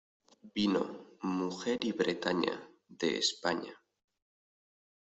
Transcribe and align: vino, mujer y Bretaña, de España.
vino, 0.55 0.97
mujer 1.21 1.77
y 1.85 1.91
Bretaña, 1.91 2.59
de 2.87 3.19
España. 3.19 3.79